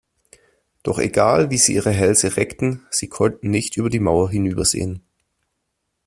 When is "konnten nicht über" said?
3.07-3.91